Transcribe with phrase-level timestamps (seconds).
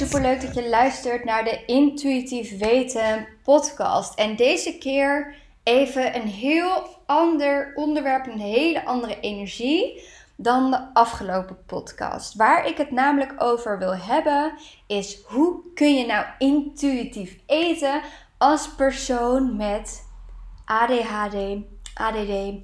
[0.00, 4.18] super leuk dat je luistert naar de Intuïtief Weten podcast.
[4.18, 10.02] En deze keer even een heel ander onderwerp, een hele andere energie
[10.36, 12.34] dan de afgelopen podcast.
[12.34, 14.52] Waar ik het namelijk over wil hebben
[14.86, 18.00] is hoe kun je nou intuïtief eten
[18.38, 20.06] als persoon met
[20.64, 21.36] ADHD,
[21.94, 22.54] ADD,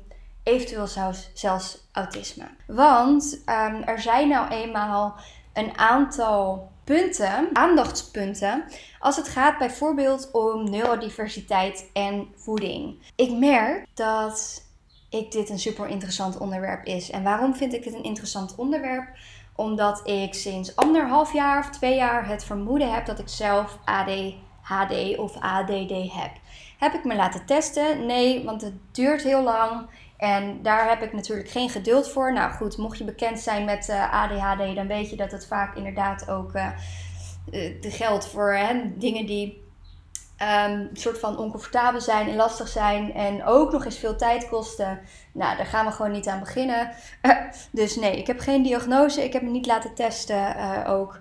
[0.42, 2.46] eventueel zelfs, zelfs autisme.
[2.66, 5.16] Want um, er zijn nou eenmaal
[5.56, 8.64] een aantal punten, aandachtspunten,
[8.98, 13.02] als het gaat bijvoorbeeld om neurodiversiteit en voeding.
[13.16, 14.64] Ik merk dat
[15.10, 17.10] ik dit een super interessant onderwerp is.
[17.10, 19.08] En waarom vind ik dit een interessant onderwerp?
[19.54, 25.16] Omdat ik sinds anderhalf jaar of twee jaar het vermoeden heb dat ik zelf ADHD
[25.16, 26.30] of ADD heb.
[26.78, 28.06] Heb ik me laten testen?
[28.06, 29.86] Nee, want het duurt heel lang.
[30.16, 32.32] En daar heb ik natuurlijk geen geduld voor.
[32.32, 35.46] Nou goed, mocht je bekend zijn met uh, eh, ADHD, dan weet je dat het
[35.46, 36.68] vaak inderdaad ook uh,
[37.80, 39.64] geldt voor hè, dingen die
[40.36, 43.14] een soort van oncomfortabel zijn en lastig zijn.
[43.14, 45.00] En ook nog eens veel tijd kosten.
[45.32, 46.90] Nou, daar gaan we gewoon niet aan beginnen.
[47.70, 49.24] dus nee, ik heb geen diagnose.
[49.24, 51.18] Ik heb me niet laten testen ook.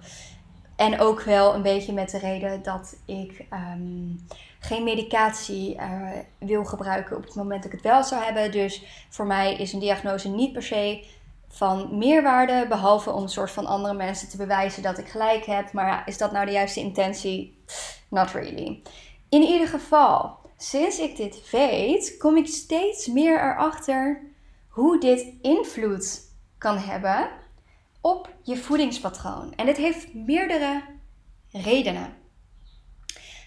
[0.75, 4.25] En ook wel een beetje met de reden dat ik um,
[4.59, 8.51] geen medicatie uh, wil gebruiken op het moment dat ik het wel zou hebben.
[8.51, 11.05] Dus voor mij is een diagnose niet per se
[11.47, 15.73] van meerwaarde, behalve om een soort van andere mensen te bewijzen dat ik gelijk heb.
[15.73, 17.63] Maar is dat nou de juiste intentie?
[18.09, 18.81] Not really.
[19.29, 24.21] In ieder geval, sinds ik dit weet, kom ik steeds meer erachter
[24.69, 26.21] hoe dit invloed
[26.57, 27.29] kan hebben
[28.06, 29.53] op je voedingspatroon.
[29.56, 30.84] En dit heeft meerdere
[31.52, 32.14] redenen.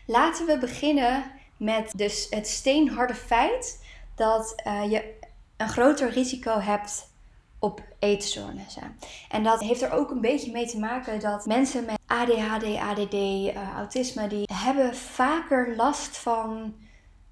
[0.07, 1.25] Laten we beginnen
[1.57, 5.15] met dus het steenharde feit dat uh, je
[5.57, 7.11] een groter risico hebt
[7.59, 8.99] op eetstoornissen.
[9.29, 13.15] En dat heeft er ook een beetje mee te maken dat mensen met ADHD, ADD,
[13.15, 16.75] eh, autisme, die hebben vaker last van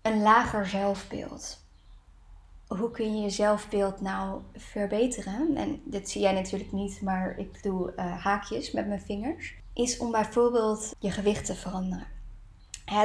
[0.02, 1.65] een lager zelfbeeld.
[2.66, 5.56] Hoe kun je je zelfbeeld nou verbeteren?
[5.56, 9.54] En dit zie jij natuurlijk niet, maar ik doe uh, haakjes met mijn vingers.
[9.74, 12.14] Is om bijvoorbeeld je gewicht te veranderen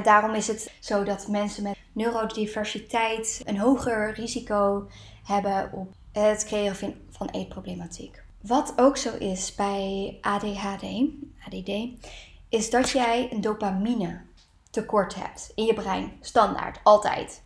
[0.04, 4.88] daarom is het zo dat mensen met neurodiversiteit een hoger risico
[5.24, 8.24] hebben op het creëren van eetproblematiek.
[8.42, 10.84] Wat ook zo is bij ADHD,
[11.46, 11.72] ADD,
[12.50, 14.22] is dat jij een dopamine
[14.70, 16.12] tekort hebt in je brein.
[16.22, 17.42] Standaard, altijd.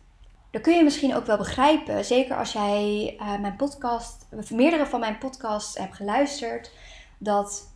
[0.50, 5.00] Dat kun je misschien ook wel begrijpen, zeker als jij uh, mijn podcast, meerdere van
[5.00, 6.70] mijn podcasts hebt geluisterd,
[7.18, 7.70] dat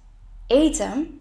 [0.47, 1.21] eten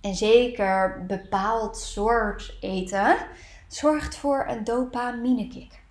[0.00, 3.16] en zeker bepaald soort eten
[3.68, 5.82] zorgt voor een dopaminekick.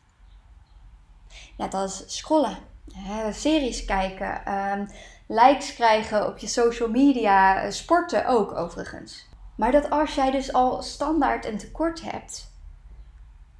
[1.58, 2.58] Net als scrollen,
[2.94, 4.88] hè, series kijken, um,
[5.28, 9.28] likes krijgen op je social media, eh, sporten ook overigens.
[9.56, 12.49] Maar dat als jij dus al standaard een tekort hebt,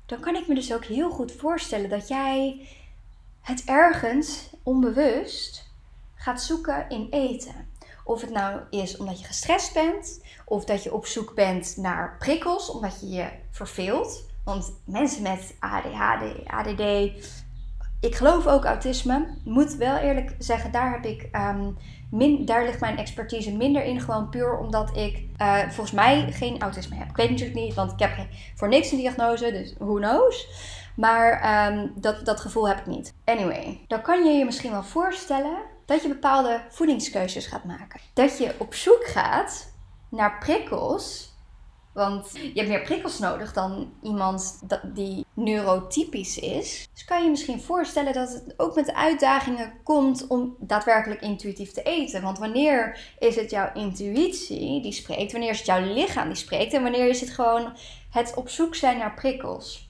[0.10, 2.68] dan kan ik me dus ook heel goed voorstellen dat jij
[3.42, 5.68] het ergens onbewust
[6.16, 7.68] gaat zoeken in eten.
[8.04, 12.16] Of het nou is omdat je gestrest bent, of dat je op zoek bent naar
[12.18, 14.24] prikkels, omdat je je verveelt.
[14.44, 17.12] Want mensen met ADHD, ADD,
[18.00, 19.28] ik geloof ook autisme.
[19.44, 21.30] Moet wel eerlijk zeggen, daar heb ik.
[22.12, 24.02] Min, daar ligt mijn expertise minder in.
[24.02, 27.10] Gewoon puur omdat ik uh, volgens mij geen autisme heb.
[27.10, 28.12] Ik weet natuurlijk niet, want ik heb
[28.56, 30.48] voor niks een diagnose, dus who knows.
[30.96, 33.14] Maar um, dat, dat gevoel heb ik niet.
[33.26, 38.00] Anyway, dan kan je je misschien wel voorstellen dat je bepaalde voedingskeuzes gaat maken.
[38.14, 39.74] Dat je op zoek gaat
[40.10, 41.29] naar prikkels.
[42.00, 44.62] Want je hebt meer prikkels nodig dan iemand
[44.94, 46.90] die neurotypisch is.
[46.94, 51.84] Dus kan je misschien voorstellen dat het ook met uitdagingen komt om daadwerkelijk intuïtief te
[51.84, 52.22] eten.
[52.22, 55.32] Want wanneer is het jouw intuïtie die spreekt?
[55.32, 56.74] Wanneer is het jouw lichaam die spreekt?
[56.74, 57.74] En wanneer is het gewoon
[58.10, 59.90] het op zoek zijn naar prikkels?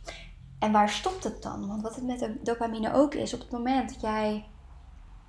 [0.59, 1.67] En waar stopt het dan?
[1.67, 4.45] Want wat het met de dopamine ook is, op het moment dat jij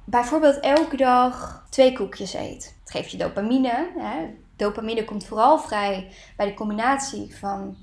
[0.04, 2.76] bijvoorbeeld elke dag twee koekjes eet.
[2.80, 3.90] Het geeft je dopamine.
[3.98, 4.26] Hè.
[4.60, 7.76] Dopamine komt vooral vrij bij de combinatie van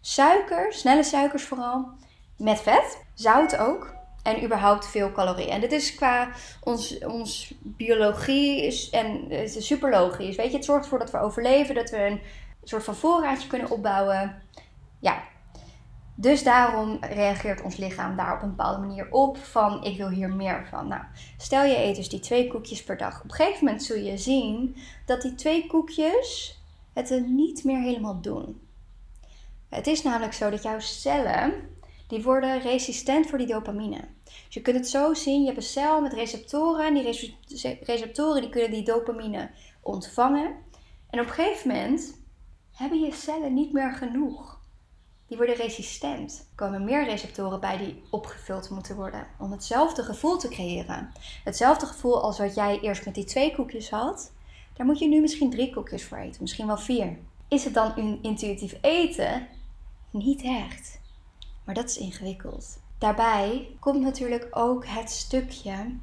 [0.00, 1.88] suiker, snelle suikers vooral,
[2.36, 3.92] met vet, zout ook.
[4.22, 5.50] En überhaupt veel calorieën.
[5.50, 6.28] En dit is qua
[6.60, 10.36] ons, ons biologie is, en het is super logisch.
[10.36, 12.20] Weet je, het zorgt ervoor dat we overleven, dat we een
[12.62, 14.42] soort van voorraadje kunnen opbouwen.
[14.98, 15.22] Ja,
[16.14, 20.34] dus daarom reageert ons lichaam daar op een bepaalde manier op van ik wil hier
[20.34, 20.88] meer van.
[20.88, 21.02] Nou,
[21.36, 23.22] stel je eet dus die twee koekjes per dag.
[23.22, 24.76] Op een gegeven moment zul je zien
[25.06, 26.58] dat die twee koekjes
[26.92, 28.60] het er niet meer helemaal doen.
[29.68, 31.68] Het is namelijk zo dat jouw cellen,
[32.08, 34.00] die worden resistent voor die dopamine.
[34.24, 37.36] Dus je kunt het zo zien, je hebt een cel met receptoren en die
[37.82, 39.50] receptoren die kunnen die dopamine
[39.80, 40.54] ontvangen.
[41.10, 42.20] En op een gegeven moment
[42.72, 44.53] hebben je cellen niet meer genoeg.
[45.36, 46.38] Worden resistent.
[46.38, 49.26] Er komen meer receptoren bij die opgevuld moeten worden.
[49.38, 51.12] Om hetzelfde gevoel te creëren.
[51.44, 54.32] Hetzelfde gevoel als wat jij eerst met die twee koekjes had.
[54.74, 56.42] Daar moet je nu misschien drie koekjes voor eten.
[56.42, 57.18] Misschien wel vier.
[57.48, 59.46] Is het dan intuïtief eten?
[60.10, 61.00] Niet echt.
[61.64, 62.78] Maar dat is ingewikkeld.
[62.98, 65.96] Daarbij komt natuurlijk ook het stukje.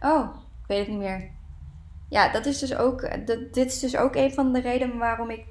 [0.00, 1.30] Oh, ik weet het niet meer.
[2.08, 3.26] Ja, dat is dus ook.
[3.26, 5.44] dit is dus ook een van de redenen waarom ik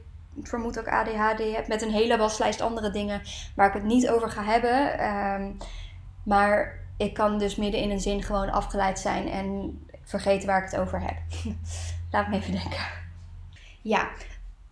[0.43, 1.67] vermoed ook ADHD heb.
[1.67, 3.21] Met een hele waslijst andere dingen
[3.55, 4.99] waar ik het niet over ga hebben.
[4.99, 5.51] Ehm,
[6.23, 10.71] maar ik kan dus midden in een zin gewoon afgeleid zijn en vergeten waar ik
[10.71, 11.17] het over heb.
[12.11, 12.85] Laat me even denken.
[13.81, 14.09] Ja,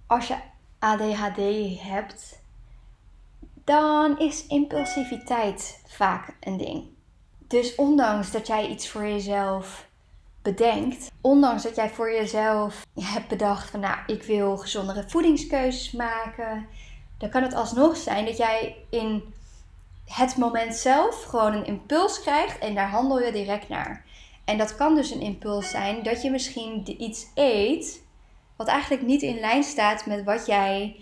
[0.07, 0.35] als je
[0.79, 1.39] ADHD
[1.81, 2.41] hebt,
[3.63, 6.83] dan is impulsiviteit vaak een ding.
[7.47, 9.87] Dus ondanks dat jij iets voor jezelf
[10.45, 16.67] bedenkt, ondanks dat jij voor jezelf hebt bedacht van nou, ik wil gezondere voedingskeuzes maken,
[17.17, 19.33] dan kan het alsnog zijn dat jij in
[20.05, 24.05] het moment zelf gewoon een impuls krijgt en daar handel je direct naar.
[24.45, 28.03] En dat kan dus een impuls zijn dat je misschien iets eet
[28.55, 30.95] wat eigenlijk niet in lijn staat met wat jij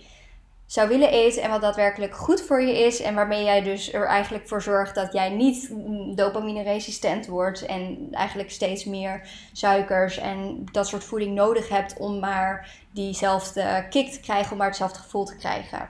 [0.73, 3.01] zou willen eten en wat daadwerkelijk goed voor je is.
[3.01, 5.73] En waarmee jij dus er eigenlijk voor zorgt dat jij niet
[6.15, 7.65] dopamine resistent wordt.
[7.65, 14.11] En eigenlijk steeds meer suikers en dat soort voeding nodig hebt om maar diezelfde kick
[14.11, 15.89] te krijgen, om maar hetzelfde gevoel te krijgen.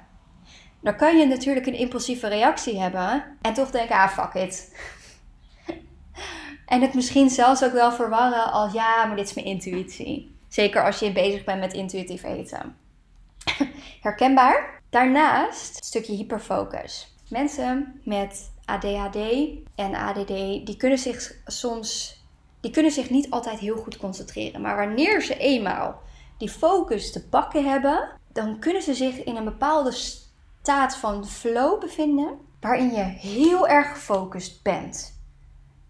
[0.82, 4.76] Dan kan je natuurlijk een impulsieve reactie hebben en toch denken, ah fuck it.
[6.74, 10.36] en het misschien zelfs ook wel verwarren als ja, maar dit is mijn intuïtie.
[10.48, 12.83] Zeker als je bezig bent met intuïtief eten.
[14.02, 14.82] herkenbaar.
[14.90, 17.16] Daarnaast een stukje hyperfocus.
[17.30, 19.18] Mensen met ADHD
[19.76, 20.28] en ADD,
[20.66, 22.22] die kunnen zich soms,
[22.62, 24.62] die kunnen zich niet altijd heel goed concentreren.
[24.62, 26.02] Maar wanneer ze eenmaal
[26.38, 31.80] die focus te pakken hebben, dan kunnen ze zich in een bepaalde staat van flow
[31.80, 35.22] bevinden, waarin je heel erg gefocust bent.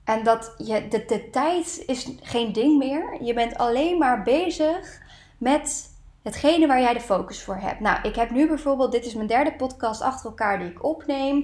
[0.04, 3.24] En dat je, de, de tijd is geen ding meer.
[3.24, 5.02] Je bent alleen maar bezig
[5.38, 5.93] met
[6.24, 7.80] hetgene waar jij de focus voor hebt.
[7.80, 11.36] Nou, ik heb nu bijvoorbeeld, dit is mijn derde podcast achter elkaar die ik opneem.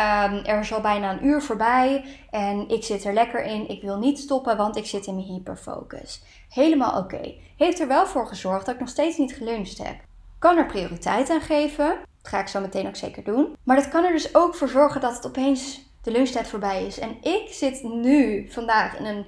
[0.00, 3.68] Um, er is al bijna een uur voorbij en ik zit er lekker in.
[3.68, 6.22] Ik wil niet stoppen, want ik zit in mijn hyperfocus.
[6.48, 7.34] Helemaal oké.
[7.56, 9.96] Heeft er wel voor gezorgd dat ik nog steeds niet geluncht heb.
[10.38, 11.98] Kan er prioriteit aan geven.
[12.22, 13.56] Dat ga ik zo meteen ook zeker doen.
[13.62, 16.98] Maar dat kan er dus ook voor zorgen dat het opeens de lunchtijd voorbij is.
[16.98, 19.26] En ik zit nu vandaag in een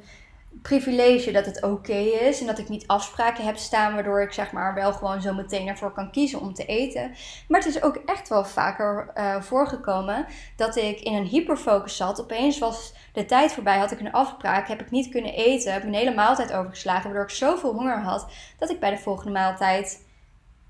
[0.62, 4.52] privilege dat het oké is en dat ik niet afspraken heb staan waardoor ik zeg
[4.52, 7.14] maar wel gewoon zo meteen ervoor kan kiezen om te eten.
[7.48, 12.20] Maar het is ook echt wel vaker uh, voorgekomen dat ik in een hyperfocus zat.
[12.20, 15.82] Opeens was de tijd voorbij, had ik een afspraak, heb ik niet kunnen eten, heb
[15.82, 18.26] een hele maaltijd overgeslagen waardoor ik zoveel honger had
[18.58, 20.06] dat ik bij de volgende maaltijd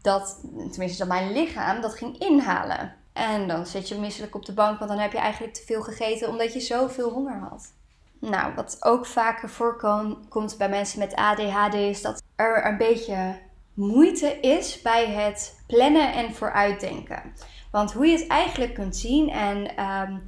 [0.02, 0.40] dat,
[0.70, 2.94] tenminste dat mijn lichaam dat ging inhalen.
[3.12, 5.82] En dan zit je misselijk op de bank, want dan heb je eigenlijk te veel
[5.82, 7.76] gegeten omdat je zoveel honger had.
[8.20, 13.38] Nou, wat ook vaker voorkomt bij mensen met ADHD is dat er een beetje
[13.74, 17.22] moeite is bij het plannen en vooruitdenken.
[17.70, 20.18] Want hoe je het eigenlijk kunt zien en ehm,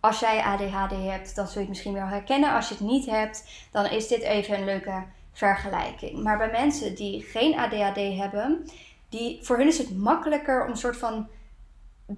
[0.00, 2.52] als jij ADHD hebt, dan zul je het misschien wel herkennen.
[2.52, 6.22] Als je het niet hebt, dan is dit even een leuke vergelijking.
[6.22, 8.70] Maar bij mensen die geen ADHD hebben,
[9.08, 11.28] die, voor hun is het makkelijker om een soort van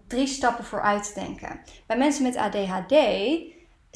[0.07, 1.61] drie stappen vooruit te denken.
[1.87, 2.95] Bij mensen met ADHD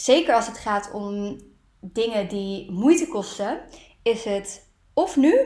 [0.00, 1.40] zeker als het gaat om
[1.80, 3.60] dingen die moeite kosten,
[4.02, 5.38] is het of nu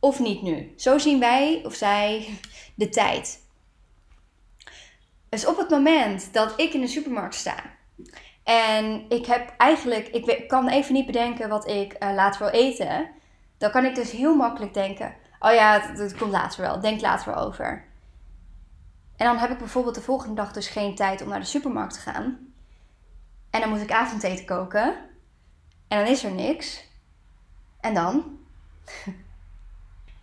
[0.00, 0.72] of niet nu.
[0.76, 2.28] Zo zien wij of zij
[2.74, 3.42] de tijd.
[5.28, 7.74] Dus op het moment dat ik in de supermarkt sta
[8.44, 13.10] en ik heb eigenlijk, ik kan even niet bedenken wat ik uh, later wil eten,
[13.58, 17.34] dan kan ik dus heel makkelijk denken: oh ja, dat komt later wel, denk later
[17.34, 17.84] wel over.
[19.16, 21.94] En dan heb ik bijvoorbeeld de volgende dag dus geen tijd om naar de supermarkt
[21.94, 22.53] te gaan.
[23.54, 24.94] En dan moet ik avondeten koken.
[25.88, 26.84] En dan is er niks.
[27.80, 28.38] En dan?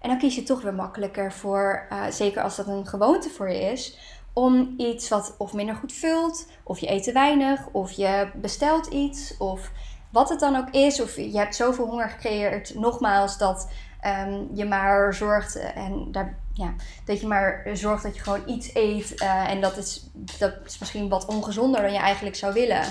[0.01, 3.49] en dan kies je toch weer makkelijker voor, uh, zeker als dat een gewoonte voor
[3.49, 3.97] je is,
[4.33, 8.87] om iets wat of minder goed vult, of je eet te weinig, of je bestelt
[8.87, 9.71] iets, of
[10.09, 13.71] wat het dan ook is, of je hebt zoveel honger gecreëerd, nogmaals, dat
[14.05, 16.73] um, je maar zorgt en daar, ja,
[17.05, 19.21] dat je maar zorgt dat je gewoon iets eet.
[19.21, 22.83] Uh, en dat is, dat is misschien wat ongezonder dan je eigenlijk zou willen.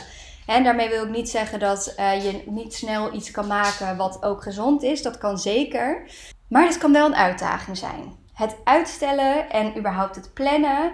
[0.51, 4.23] En daarmee wil ik niet zeggen dat uh, je niet snel iets kan maken wat
[4.23, 5.03] ook gezond is.
[5.03, 6.11] Dat kan zeker.
[6.49, 8.17] Maar het kan wel een uitdaging zijn.
[8.35, 10.93] Het uitstellen en überhaupt het plannen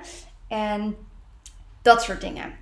[0.49, 0.97] en
[1.83, 2.55] dat soort dingen.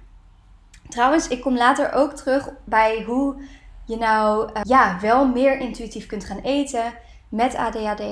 [0.88, 3.42] Trouwens, ik kom later ook terug bij hoe
[3.86, 6.94] je nou uh, ja, wel meer intuïtief kunt gaan eten
[7.28, 8.02] met ADHD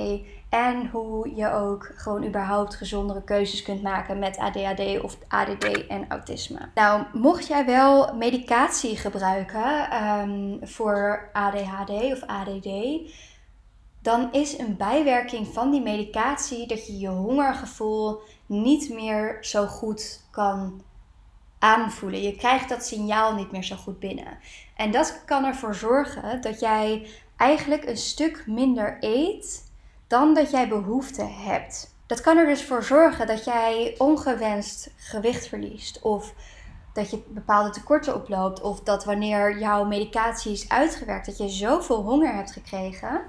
[0.53, 6.05] En hoe je ook gewoon überhaupt gezondere keuzes kunt maken met ADHD of ADD en
[6.09, 6.69] autisme.
[6.75, 12.69] Nou, mocht jij wel medicatie gebruiken um, voor ADHD of ADD,
[14.01, 20.21] dan is een bijwerking van die medicatie dat je je hongergevoel niet meer zo goed
[20.31, 20.81] kan
[21.59, 22.21] aanvoelen.
[22.21, 24.37] Je krijgt dat signaal niet meer zo goed binnen.
[24.75, 27.07] En dat kan ervoor zorgen dat jij
[27.37, 29.71] eigenlijk een stuk minder eet
[30.13, 31.95] dan dat jij behoefte hebt.
[32.05, 36.33] Dat kan er dus voor zorgen dat jij ongewenst gewicht verliest of
[36.93, 42.01] dat je bepaalde tekorten oploopt of dat wanneer jouw medicatie is uitgewerkt dat je zoveel
[42.01, 43.21] honger hebt gekregen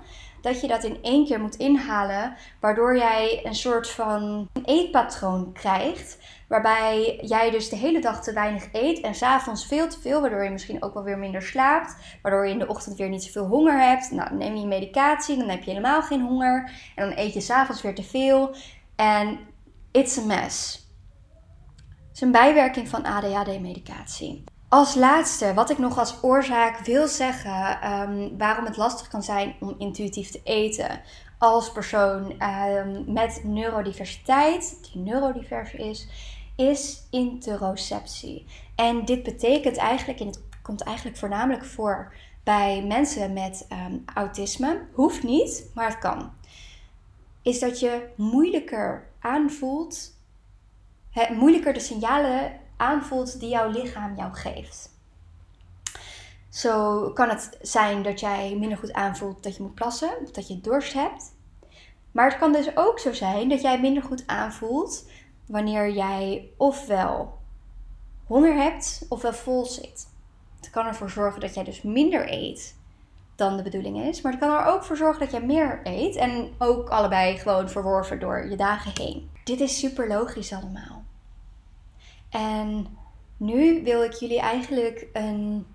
[0.45, 6.19] dat je dat in één keer moet inhalen, waardoor jij een soort van eetpatroon krijgt.
[6.49, 10.45] Waarbij jij dus de hele dag te weinig eet en s'avonds veel te veel, waardoor
[10.45, 11.97] je misschien ook wel weer minder slaapt.
[12.23, 14.11] Waardoor je in de ochtend weer niet zoveel honger hebt.
[14.11, 16.71] Nou, neem je medicatie, dan heb je helemaal geen honger.
[16.95, 18.55] En dan eet je s'avonds weer te veel.
[18.97, 19.39] En
[19.93, 20.83] it's a mess.
[22.09, 24.45] Het is een bijwerking van ADHD-medicatie.
[24.75, 29.54] Als laatste, wat ik nog als oorzaak wil zeggen, ehm, waarom het lastig kan zijn
[29.61, 31.00] om intuïtief te eten
[31.38, 36.09] als persoon um, met neurodiversiteit, die neurodivers is,
[36.57, 38.47] is interoceptie.
[38.75, 42.14] En dit betekent eigenlijk, en het komt eigenlijk voornamelijk voor
[42.45, 46.33] bij mensen met um, autisme, hoeft niet, maar het kan.
[47.43, 50.12] Is dat je moeilijker aanvoelt,
[51.31, 54.90] moeilijker de signalen aanvoelt die jouw lichaam jou geeft.
[56.49, 60.49] Zo kan het zijn dat jij minder goed aanvoelt dat je moet plassen of dat
[60.49, 61.35] je dorst hebt.
[62.12, 65.09] Maar het kan dus ook zo zijn dat jij minder goed aanvoelt
[65.47, 67.38] wanneer jij ofwel
[68.26, 70.09] honger hebt ofwel vol zit.
[70.57, 72.76] Het kan ervoor zorgen dat jij dus minder eet
[73.37, 74.21] dan de bedoeling is.
[74.21, 76.16] Maar het kan er ook voor zorgen dat jij meer eet.
[76.16, 79.31] En ook allebei gewoon verworven door je dagen heen.
[79.45, 81.03] Dit is super logisch allemaal.
[82.35, 82.87] En
[83.37, 85.67] nu wil ik jullie eigenlijk een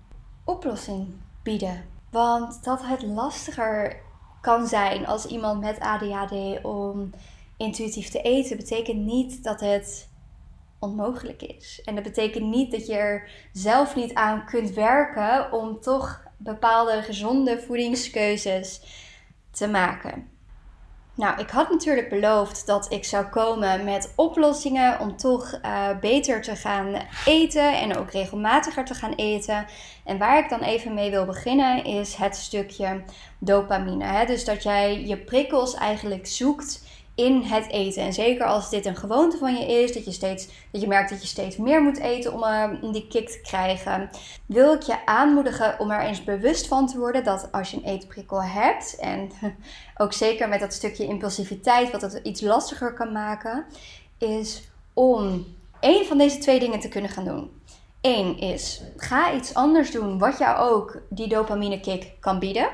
[0.44, 1.08] oplossing
[1.42, 1.84] bieden.
[2.10, 3.96] Want dat het lastiger
[4.40, 7.10] kan zijn als iemand met ADHD om
[7.56, 10.08] intuïtief te eten, betekent niet dat het
[10.78, 11.82] onmogelijk is.
[11.84, 17.02] En dat betekent niet dat je er zelf niet aan kunt werken om toch bepaalde
[17.02, 18.82] gezonde voedingskeuzes
[19.50, 20.28] te maken.
[21.20, 26.42] Nou, ik had natuurlijk beloofd dat ik zou komen met oplossingen om toch uh, beter
[26.42, 29.66] te gaan eten en ook regelmatiger te gaan eten.
[30.04, 33.02] En waar ik dan even mee wil beginnen is het stukje
[33.38, 34.04] dopamine.
[34.04, 34.26] Hè?
[34.26, 36.84] Dus dat jij je prikkels eigenlijk zoekt
[37.24, 38.02] in het eten.
[38.02, 41.10] En zeker als dit een gewoonte van je is, dat je, steeds, dat je merkt
[41.10, 44.10] dat je steeds meer moet eten om uh, die kick te krijgen,
[44.46, 47.84] wil ik je aanmoedigen om er eens bewust van te worden dat als je een
[47.84, 49.30] eetprikkel hebt, en
[50.02, 53.64] ook zeker met dat stukje impulsiviteit, wat het iets lastiger kan maken,
[54.18, 54.62] is
[54.94, 55.46] om
[55.80, 57.50] één van deze twee dingen te kunnen gaan doen.
[58.00, 62.68] Eén is, ga iets anders doen wat jou ook die dopamine kick kan bieden.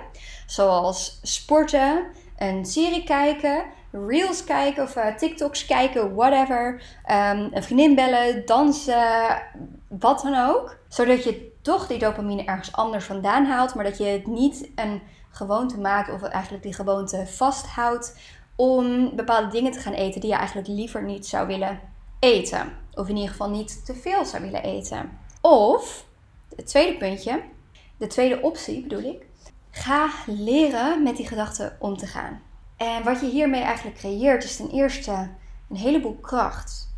[0.47, 2.07] Zoals sporten,
[2.38, 3.65] een serie kijken,
[4.07, 6.83] reels kijken of uh, TikToks kijken, whatever.
[7.11, 9.43] Um, een vriendin bellen, dansen,
[9.88, 10.76] wat dan ook.
[10.88, 15.03] Zodat je toch die dopamine ergens anders vandaan haalt, maar dat je het niet een
[15.31, 18.19] gewoonte maakt of eigenlijk die gewoonte vasthoudt
[18.57, 21.81] om bepaalde dingen te gaan eten die je eigenlijk liever niet zou willen
[22.19, 22.73] eten.
[22.95, 25.19] Of in ieder geval niet te veel zou willen eten.
[25.41, 26.07] Of,
[26.57, 27.43] het tweede puntje,
[27.97, 29.26] de tweede optie bedoel ik,
[29.71, 32.43] ga leren met die gedachten om te gaan.
[32.76, 35.30] En wat je hiermee eigenlijk creëert is ten eerste
[35.71, 36.95] een heleboel kracht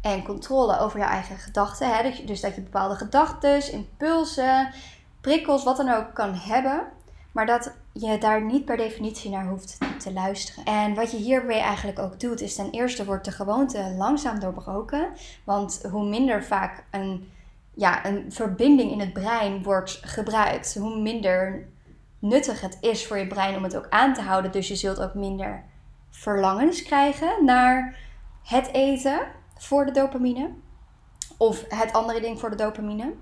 [0.00, 1.96] en controle over je eigen gedachten.
[1.96, 2.24] Hè?
[2.24, 4.72] Dus dat je bepaalde gedachten, impulsen,
[5.20, 6.86] prikkels, wat dan ook kan hebben.
[7.32, 10.64] Maar dat je daar niet per definitie naar hoeft te luisteren.
[10.64, 15.08] En wat je hiermee eigenlijk ook doet, is ten eerste wordt de gewoonte langzaam doorbroken.
[15.44, 17.28] Want hoe minder vaak een,
[17.74, 21.68] ja, een verbinding in het brein wordt gebruikt, hoe minder
[22.20, 24.52] nuttig het is voor je brein om het ook aan te houden.
[24.52, 25.64] Dus je zult ook minder
[26.10, 27.98] verlangens krijgen naar
[28.44, 29.20] het eten
[29.56, 30.50] voor de dopamine.
[31.36, 33.12] Of het andere ding voor de dopamine.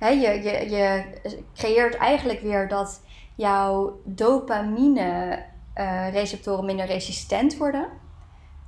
[0.00, 1.04] je, je, je
[1.54, 3.00] creëert eigenlijk weer dat
[3.34, 7.88] jouw dopamine uh, receptoren minder resistent worden.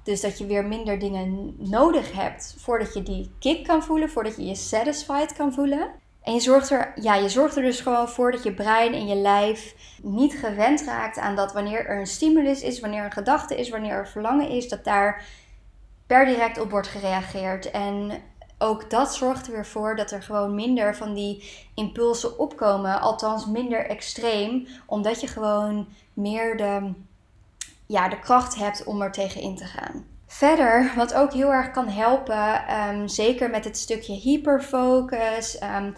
[0.03, 4.37] Dus dat je weer minder dingen nodig hebt voordat je die kick kan voelen, voordat
[4.37, 5.91] je je satisfied kan voelen.
[6.23, 9.07] En je zorgt, er, ja, je zorgt er dus gewoon voor dat je brein en
[9.07, 13.57] je lijf niet gewend raakt aan dat wanneer er een stimulus is, wanneer een gedachte
[13.57, 15.25] is, wanneer er verlangen is, dat daar
[16.07, 17.71] per direct op wordt gereageerd.
[17.71, 18.23] En
[18.59, 23.47] ook dat zorgt er weer voor dat er gewoon minder van die impulsen opkomen, althans
[23.47, 26.93] minder extreem, omdat je gewoon meer de
[27.87, 30.05] ja, de kracht hebt om er tegen in te gaan.
[30.33, 35.95] Verder, wat ook heel erg kan helpen, ehm, zeker met het stukje hyperfocus, um,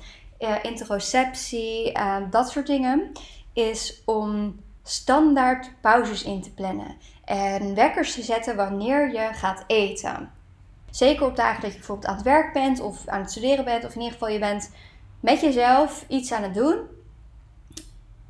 [0.63, 3.13] interoceptie, ehm, dat soort dingen,
[3.53, 10.31] is om standaard pauzes in te plannen en wekkers te zetten wanneer je gaat eten.
[10.91, 13.85] Zeker op dagen dat je bijvoorbeeld aan het werk bent of aan het studeren bent,
[13.85, 14.71] of in ieder geval je bent
[15.21, 16.79] met jezelf iets aan het doen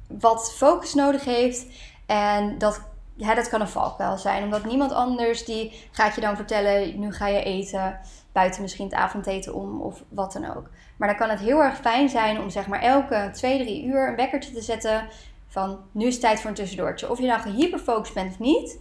[0.06, 1.66] wat focus nodig heeft.
[2.06, 2.80] En dat,
[3.22, 7.12] ja, dat kan een valkuil zijn, omdat niemand anders die gaat je dan vertellen: nu
[7.12, 8.00] ga je eten,
[8.32, 10.70] buiten misschien het avondeten om of wat dan ook.
[10.96, 14.08] Maar dan kan het heel erg fijn zijn om zeg maar elke twee, drie uur
[14.08, 15.08] een wekkertje te zetten
[15.48, 17.10] van nu is het tijd voor een tussendoortje.
[17.10, 18.78] Of je nou gehyperfocust bent of niet,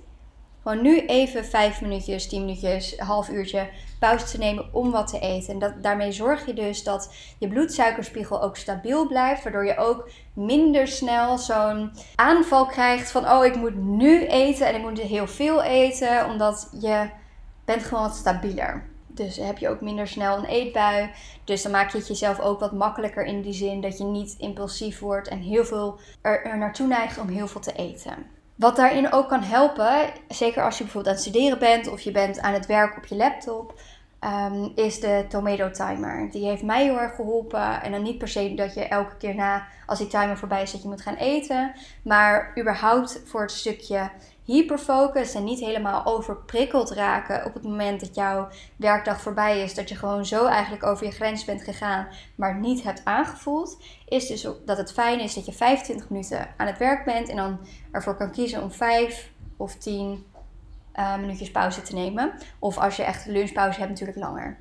[0.63, 5.19] gewoon nu even vijf minuutjes, tien minuutjes, half uurtje pauze te nemen om wat te
[5.19, 5.53] eten.
[5.53, 9.43] En dat, daarmee zorg je dus dat je bloedsuikerspiegel ook stabiel blijft.
[9.43, 14.75] Waardoor je ook minder snel zo'n aanval krijgt van oh ik moet nu eten en
[14.75, 16.25] ik moet heel veel eten.
[16.25, 17.09] Omdat je
[17.65, 18.89] bent gewoon wat stabieler.
[19.07, 21.09] Dus heb je ook minder snel een eetbui.
[21.43, 24.35] Dus dan maak je het jezelf ook wat makkelijker in die zin dat je niet
[24.37, 28.40] impulsief wordt en heel veel er, er naartoe neigt om heel veel te eten.
[28.55, 32.11] Wat daarin ook kan helpen, zeker als je bijvoorbeeld aan het studeren bent of je
[32.11, 33.79] bent aan het werken op je laptop,
[34.19, 36.31] ehm, is de Tomato Timer.
[36.31, 37.81] Die heeft mij heel erg geholpen.
[37.81, 40.71] En dan niet per se dat je elke keer na, als die timer voorbij is,
[40.71, 41.73] dat je moet gaan eten.
[42.01, 44.09] Maar überhaupt voor het stukje
[44.45, 49.73] hyperfocus en niet helemaal overprikkeld raken op het moment dat jouw werkdag voorbij is.
[49.73, 53.77] Dat je gewoon zo eigenlijk over je grens bent gegaan, maar niet hebt aangevoeld.
[54.05, 57.35] Is dus dat het fijn is dat je 25 minuten aan het werk bent en
[57.35, 57.59] dan
[57.91, 60.25] ervoor kan kiezen om 5 of 10
[60.95, 62.33] uh, eh, minuutjes pauze te nemen.
[62.59, 64.57] Of als je echt lunchpauze hebt, natuurlijk langer.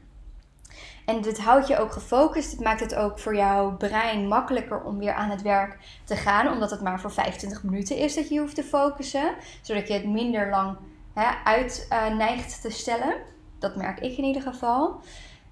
[1.10, 2.50] En dit houdt je ook gefocust.
[2.50, 6.52] Het maakt het ook voor jouw brein makkelijker om weer aan het werk te gaan.
[6.52, 9.34] Omdat het maar voor 25 minuten is dat je hoeft te focussen.
[9.62, 10.76] Zodat je het minder lang
[11.14, 13.14] hè, uit uh, neigt te stellen.
[13.58, 15.00] Dat merk ik in ieder geval.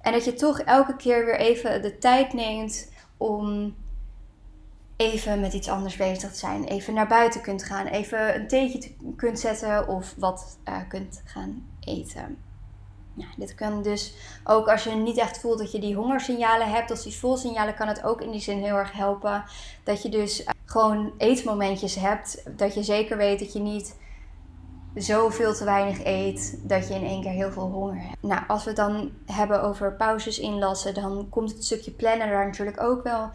[0.01, 3.75] En dat je toch elke keer weer even de tijd neemt om
[4.97, 6.64] even met iets anders bezig te zijn.
[6.64, 7.87] Even naar buiten kunt gaan.
[7.87, 12.38] Even een theetje kunt zetten of wat uh, kunt gaan eten.
[13.37, 17.03] Dit kan dus ook als je niet echt voelt dat je die hongersignalen hebt of
[17.03, 19.45] die volsignalen, kan het ook in die zin heel erg helpen.
[19.85, 22.43] Dat je dus gewoon eetmomentjes hebt.
[22.57, 23.97] Dat je zeker weet dat je niet
[24.95, 28.23] zoveel te weinig eet dat je in één keer heel veel honger hebt.
[28.23, 32.47] Nou, als we het dan hebben over pauzes inlassen, dan komt het stukje plannen daar
[32.47, 33.31] natuurlijk ook wel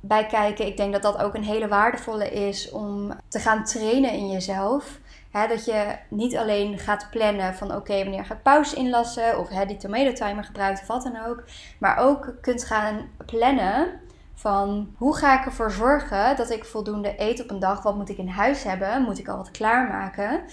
[0.00, 0.66] bij kijken.
[0.66, 4.98] Ik denk dat dat ook een hele waardevolle is om te gaan trainen in jezelf
[5.44, 9.76] dat je niet alleen gaat plannen van oké, wanneer ga ik pauze inlassen of die
[9.76, 11.44] tomato timer gebruikt of wat dan ook.
[11.78, 14.00] Maar ook kunt gaan plannen
[14.34, 17.82] van hoe ga ik ervoor zorgen dat ik voldoende eet op een dag.
[17.82, 19.02] Wat moet ik in huis hebben?
[19.02, 20.44] Moet ik al wat klaarmaken?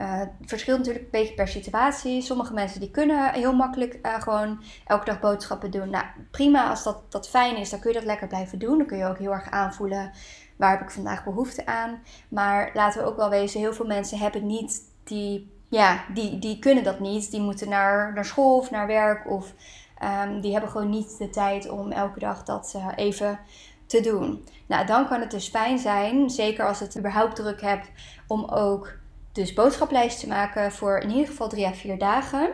[0.00, 2.22] Uh, het verschilt natuurlijk een beetje per situatie.
[2.22, 5.90] Sommige mensen die kunnen heel makkelijk uh, gewoon elke dag boodschappen doen.
[5.90, 8.78] Nou, prima als dat, dat fijn is, dan kun je dat lekker blijven doen.
[8.78, 10.12] Dan kun je ook heel erg aanvoelen
[10.58, 12.02] waar heb ik vandaag behoefte aan.
[12.28, 16.58] Maar laten we ook wel wezen, heel veel mensen hebben niet die, ja, die, die
[16.58, 17.30] kunnen dat niet.
[17.30, 19.52] Die moeten naar, naar school of naar werk of
[20.24, 23.40] um, die hebben gewoon niet de tijd om elke dag dat uh, even
[23.86, 24.44] te doen.
[24.66, 27.90] Nou, dan kan het dus fijn zijn, zeker als het überhaupt druk hebt,
[28.26, 28.92] om ook
[29.32, 32.50] dus boodschaplijst te maken voor in ieder geval drie à vier dagen.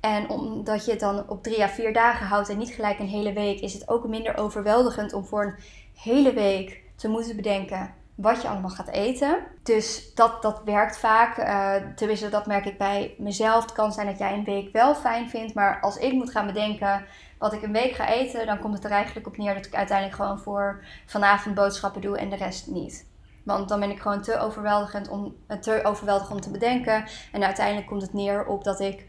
[0.00, 3.08] En omdat je het dan op drie à vier dagen houdt en niet gelijk een
[3.08, 5.54] hele week, is het ook minder overweldigend om voor een
[5.94, 9.38] hele week te moeten bedenken wat je allemaal gaat eten.
[9.62, 11.38] Dus dat, dat werkt vaak.
[11.38, 13.62] Uh, tenminste, dat merk ik bij mezelf.
[13.62, 15.54] Het kan zijn dat jij een week wel fijn vindt.
[15.54, 17.04] Maar als ik moet gaan bedenken
[17.38, 19.74] wat ik een week ga eten, dan komt het er eigenlijk op neer dat ik
[19.74, 23.06] uiteindelijk gewoon voor vanavond boodschappen doe en de rest niet.
[23.44, 27.04] Want dan ben ik gewoon te overweldigend om, eh, te overweldigend om te bedenken.
[27.32, 29.06] En uiteindelijk komt het neer op dat ik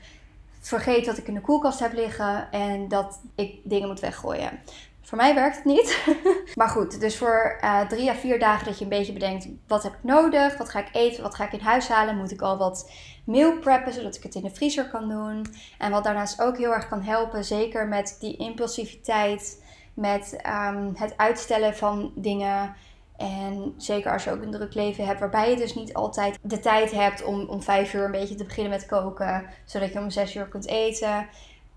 [0.59, 4.59] vergeet wat ik in de koelkast heb liggen en dat ik dingen moet weggooien.
[5.05, 6.05] Voor mij werkt het niet.
[6.55, 9.83] maar goed, dus voor uh, drie à vier dagen dat je een beetje bedenkt: wat
[9.83, 10.57] heb ik nodig?
[10.57, 11.23] Wat ga ik eten?
[11.23, 12.17] Wat ga ik in huis halen?
[12.17, 12.91] Moet ik al wat
[13.25, 15.45] meal preppen zodat ik het in de vriezer kan doen?
[15.77, 19.63] En wat daarnaast ook heel erg kan helpen, zeker met die impulsiviteit,
[19.93, 20.37] met
[20.67, 22.75] um, het uitstellen van dingen.
[23.17, 26.59] En zeker als je ook een druk leven hebt, waarbij je dus niet altijd de
[26.59, 30.09] tijd hebt om om vijf uur een beetje te beginnen met koken, zodat je om
[30.09, 31.27] zes uur kunt eten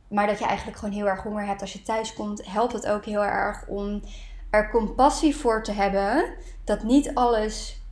[0.08, 2.86] maar dat je eigenlijk gewoon heel erg honger hebt als je thuis komt, helpt het
[2.86, 4.02] ook heel erg om
[4.50, 7.82] er compassie voor te hebben dat niet alles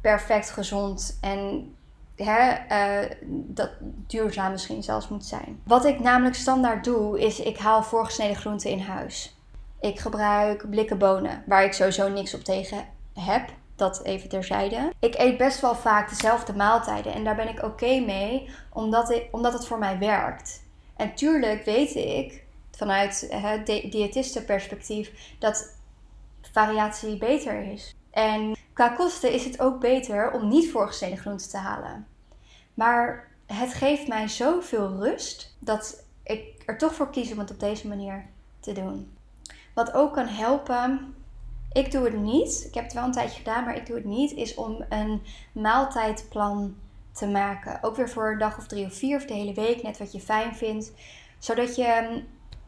[0.00, 1.72] perfect gezond en
[2.16, 2.56] hè,
[3.02, 3.70] uh, dat
[4.06, 5.60] duurzaam misschien zelfs moet zijn.
[5.64, 9.36] Wat ik namelijk standaard doe, is ik haal voorgesneden groenten in huis.
[9.80, 13.48] Ik gebruik blikken bonen, waar ik sowieso niks op tegen heb.
[13.76, 14.92] dat even terzijde.
[15.00, 19.52] Ik eet best wel vaak dezelfde maaltijden en daar ben ik oké mee, omdat, omdat
[19.52, 20.62] het voor mij werkt.
[20.98, 25.76] En tuurlijk weet ik vanuit het diëtistenperspectief dat
[26.52, 27.96] variatie beter is.
[28.10, 32.06] En qua kosten is het ook beter om niet voorgesneden groenten te halen.
[32.74, 37.60] Maar het geeft mij zoveel rust dat ik er toch voor kies om het op
[37.60, 38.26] deze manier
[38.60, 39.16] te doen.
[39.74, 41.14] Wat ook kan helpen,
[41.72, 42.64] ik doe het niet.
[42.66, 44.32] Ik heb het wel een tijdje gedaan, maar ik doe het niet.
[44.32, 46.76] Is om een maaltijdplan
[47.18, 47.82] te maken.
[47.82, 50.12] Ook weer voor een dag of drie of vier of de hele week, net wat
[50.12, 50.92] je fijn vindt.
[51.38, 52.22] Zodat je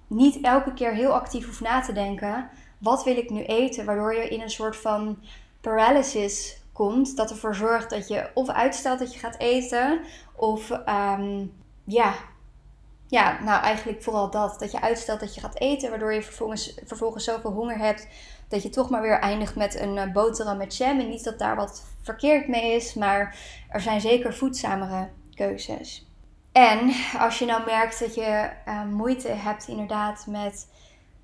[0.06, 2.50] niet elke keer heel actief hoeft na te denken.
[2.78, 3.84] Wat wil ik nu eten?
[3.84, 5.18] Waardoor je in een soort van
[5.60, 7.16] paralysis komt.
[7.16, 10.00] Dat ervoor zorgt dat je of uitstelt dat je gaat eten.
[10.36, 11.46] Of ehm,
[11.84, 12.14] ja,
[13.06, 14.58] ja, nou eigenlijk vooral dat.
[14.58, 15.90] Dat je uitstelt dat je gaat eten.
[15.90, 18.08] Waardoor je vervolgens, vervolgens zoveel honger hebt.
[18.50, 21.00] Dat je toch maar weer eindigt met een uh, boterham met jam.
[21.00, 22.94] En niet dat daar wat verkeerd mee is.
[22.94, 23.36] Maar
[23.68, 26.06] er zijn zeker voedzamere keuzes.
[26.52, 30.68] En als je nou merkt dat je uh, moeite hebt inderdaad met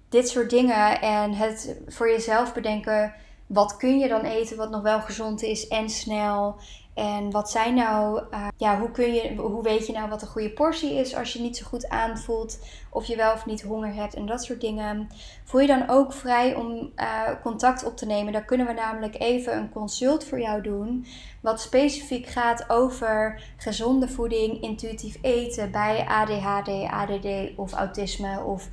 [0.09, 1.01] dit soort dingen.
[1.01, 3.15] En het voor jezelf bedenken.
[3.47, 6.57] Wat kun je dan eten wat nog wel gezond is en snel?
[6.97, 10.29] En wat zijn nou, uh, ja, hoe, kun je, hoe weet je nou wat een
[10.29, 12.59] goede portie is als je niet zo goed aanvoelt
[12.91, 15.09] of je wel of niet honger hebt en dat soort dingen.
[15.45, 18.33] Voel je dan ook vrij om uh, contact op te nemen.
[18.33, 21.07] Dan kunnen we namelijk even een consult voor jou doen.
[21.41, 28.69] Wat specifiek gaat over gezonde voeding, intuïtief eten bij ADHD, ADD of autisme of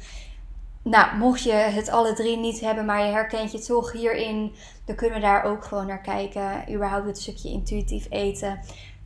[0.84, 4.96] nou, mocht je het alle drie niet hebben, maar je herkent je toch hierin, dan
[4.96, 6.74] kunnen we daar ook gewoon naar kijken.
[6.74, 8.60] Überhaupt het stukje intuïtief eten.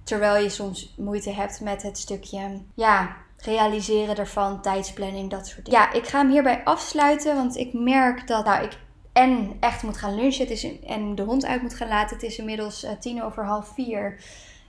[0.03, 5.79] Terwijl je soms moeite hebt met het stukje, ja, realiseren ervan, tijdsplanning, dat soort dingen.
[5.79, 8.77] Ja, ik ga hem hierbij afsluiten, want ik merk dat nou, ik
[9.17, 12.15] en echt moet gaan lunchen het is, en de hond uit moet gaan laten.
[12.15, 14.23] Het is inmiddels uh, tien over half vier.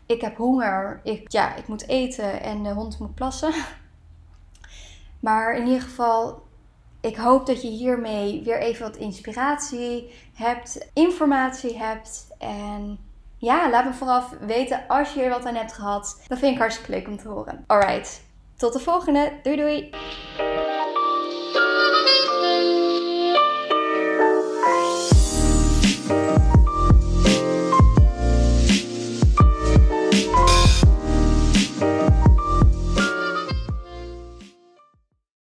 [0.07, 1.01] Ik heb honger.
[1.05, 3.53] Ik, ja, ik moet eten en de hond moet plassen.
[5.21, 6.43] Maar in ieder geval,
[7.09, 12.27] ik hoop dat je hiermee weer even wat inspiratie hebt, informatie hebt.
[12.39, 12.99] En
[13.39, 16.23] ja, laat me vooraf weten als je er wat aan hebt gehad.
[16.27, 17.65] Dat vind ik hartstikke leuk om te horen.
[17.67, 18.23] Alright,
[18.57, 19.33] tot de volgende.
[19.43, 20.68] Doei doei!